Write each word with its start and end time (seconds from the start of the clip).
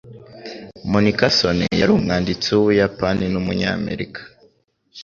Monica 0.91 1.25
Sone 1.37 1.65
yari 1.79 1.91
umwanditsi 1.93 2.47
w’Ubuyapani 2.51 3.25
n’umunyamerika. 3.33 4.21